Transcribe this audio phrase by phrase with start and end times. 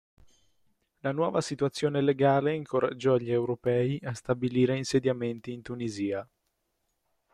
[1.01, 6.27] La nuova situazione legale incoraggiò gli europei a stabilire insediamenti in Tunisia.